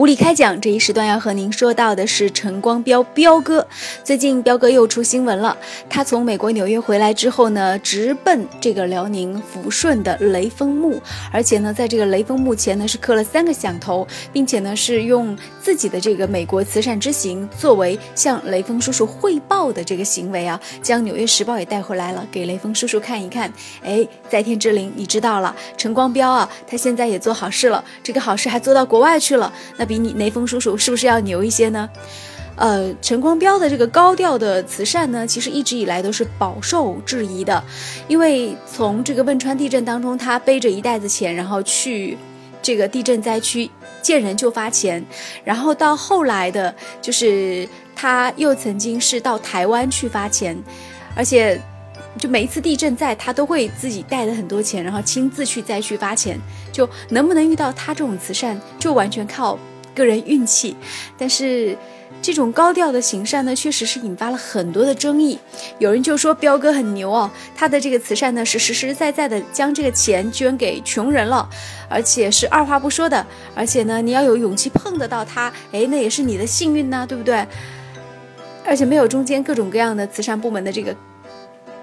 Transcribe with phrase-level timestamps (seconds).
[0.00, 3.66] 无理开讲这一时段要和您说到的是陈光标彪哥。
[4.02, 5.54] 最近彪哥又出新闻了，
[5.90, 10.98] 他从美国纽约回来之后呢，直奔这个辽宁抚顺的雷锋墓，
[11.30, 23.52] 而且呢，在这个雷锋墓前呢是磕了三个响头，并且呢是用自己的这个美国慈善之行作为向雷锋叔叔汇报的这个行为啊，将《纽约时报》也带回来了，给雷锋叔叔看一看。
[23.84, 29.89] 哎，在天之灵，你知道了，陈光标啊，他现在也做好事了，这个好事还做到国外去了，那。
[29.90, 31.90] 比你雷锋叔叔是不是要牛一些呢？
[32.54, 37.60] 呃，陈光标的这个高调的慈善呢，其实一直以来都是饱受质疑的，
[38.06, 42.16] 因为从这个汶川地震当中，他背着一袋子钱，然后去
[42.62, 43.68] 这个地震灾区
[44.00, 45.04] 见人就发钱，
[45.42, 46.72] 然后到后来的，
[47.02, 50.56] 就是他又曾经是到台湾去发钱，
[51.16, 51.60] 而且
[52.16, 56.38] 就每一次地震在，他都会自己带的很多钱，然后亲自去灾区发钱，
[56.70, 59.58] 就能不能遇到他这种慈善，就完全靠。
[60.00, 60.74] 个人运气，
[61.18, 61.76] 但是
[62.22, 65.38] 这种高调的行善呢，确实是引发了很多的争议。
[65.78, 71.48] 有人就说彪哥很牛哦，他的这个慈善呢是实实在在的将这个钱捐给穷人了，
[71.88, 73.24] 而且是二话不说的。
[73.54, 77.46] 而且呢，你要有勇气碰得到他，哎，那也是你的幸运呢，对不对？
[78.64, 80.96] 而且没有中间各种各样的慈善部门的这个。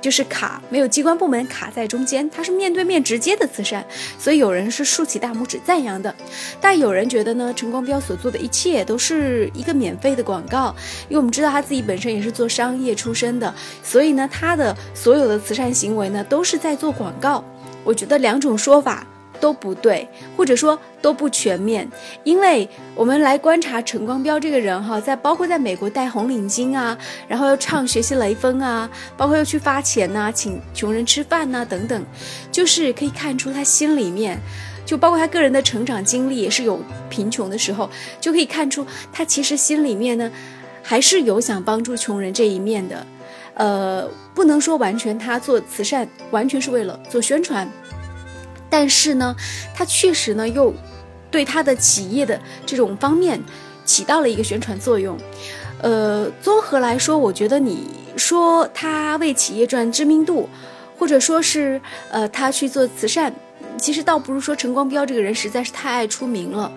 [0.00, 3.84] 就是卡没有机关部门卡在中间，它是面对面直接的慈善，
[4.18, 6.14] 所以有人是竖起大拇指赞扬的，
[6.60, 10.74] 但有人觉得呢，陈光标所做的一切都是一个免费的广告，
[11.08, 17.44] 因为我们知道他自己本身也是做商业出身的，所以呢，他的所有的慈善行为呢都是在做广告。
[17.84, 19.06] 我觉得两种说法。
[19.40, 21.90] 都不对，或者说都不全面，
[22.22, 32.04] 因为我们来观察陈光标这个人哈，在包括在美国戴红领巾啊，然后又唱学习雷锋啊，包括又去发钱呐，请穷人吃饭呐等等，
[32.52, 34.38] 就是可以看出他心里面，
[34.84, 37.88] 就包括他个人的成长经历也是有贫穷的时候，
[38.20, 40.30] 就可以看出他其实心里面呢，
[40.82, 43.06] 还是有想帮助穷人这一面的，
[43.54, 47.66] 呃，不能说完全他做慈善完全是为了做宣传。
[48.70, 49.36] 但是呢，
[49.74, 50.72] 他确实呢又
[51.30, 53.42] 对他的企业的这种方面
[53.84, 55.18] 起到了一个宣传作用。
[55.82, 60.48] 呃，综合来说，我觉得你说他为企业赚知名度，
[60.98, 61.80] 或者说是
[62.10, 63.34] 呃他去做慈善，
[63.78, 66.70] 其实倒不如说陈光标这个人实在是太爱出名了。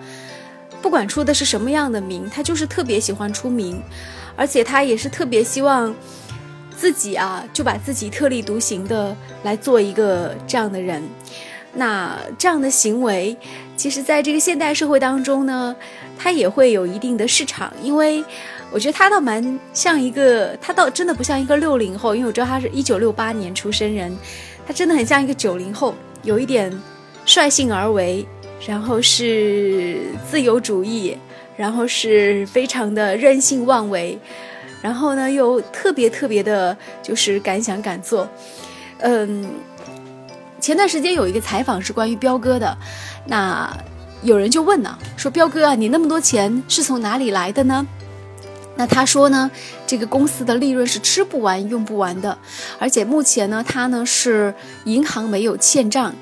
[0.80, 3.82] 不管出的是什么样的名，他就是特别喜欢出名，
[4.36, 5.94] 而且他也是特别希望
[6.76, 11.02] 自己啊就把自己特立独行的来做一个这样的人。
[11.74, 13.36] 那这样的行为，
[13.76, 15.74] 其实在这个现代社会当中呢，
[16.16, 17.72] 它也会有一定的市场。
[17.82, 18.24] 因为
[18.70, 24.16] 我觉得他倒蛮像一个，他倒真的不像一个六零后，因为我知道他是一九六八年出生人，
[24.66, 26.72] 他真的很像一个九零后，有一点
[27.26, 28.24] 率性而为，
[28.66, 29.98] 然后是
[30.30, 31.16] 自由主义，
[31.56, 34.16] 然后是非常的任性妄为，
[34.80, 38.28] 然后呢又特别特别的，就是敢想敢做，
[38.98, 39.44] 嗯。
[40.64, 42.74] 前段时间有一个采访是关于彪哥的，
[43.26, 43.70] 那
[44.22, 47.86] 有人就问呢，说彪哥啊，你那么多钱是从哪里来的呢？
[48.74, 49.50] 那他说呢，
[49.86, 52.38] 这个公司的利润是吃不完用不完的，
[52.78, 54.54] 而且目前呢，他呢是
[54.86, 56.14] 银行没有欠账，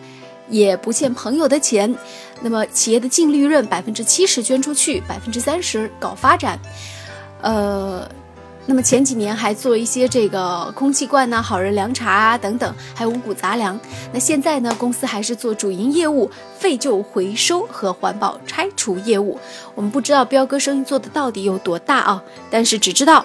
[0.48, 1.94] 也不欠朋友的钱，
[2.40, 6.58] 那么企业的净利润百分之七十捐出去，百分之三十搞发展，
[7.42, 8.10] 呃。
[8.64, 13.78] 那么前几年还做一些这个空气罐呐、好人凉茶啊等等，还有五谷杂粮。
[14.12, 19.36] 那现在呢，公司还是做主营业务废旧回收和环保拆除业务。
[19.74, 23.24] 我们不知道彪哥生意做的到底有多大啊，但是只知道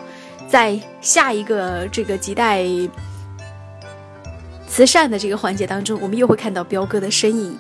[0.50, 2.66] 在下一个这个亟待
[4.68, 7.58] 慈善的这个环节当中，我们又会看到彪哥的身影。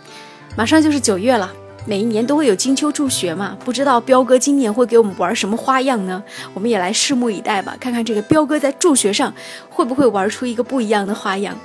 [0.55, 1.53] 马上就是九月了。
[1.87, 6.21] 每一年都会有金秋助学嘛，不知道彪哥今年会给我们玩什么花样呢？
[6.53, 9.33] 我们也来拭目以待吧，看看这个彪哥在助学上
[9.69, 11.57] 会不会玩出一个不一样的花样。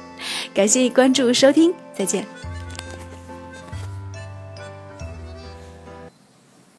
[0.54, 2.24] 感谢关注收听，再见。